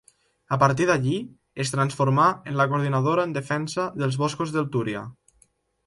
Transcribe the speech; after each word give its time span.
A 0.55 0.57
partir 0.61 0.87
d'allí 0.89 1.13
es 1.65 1.73
transformà 1.75 2.27
en 2.53 2.59
la 2.63 2.69
Coordinadora 2.73 3.29
en 3.31 3.39
Defensa 3.39 3.89
dels 4.03 4.21
Boscos 4.27 4.59
del 4.59 4.71
Túria. 4.79 5.09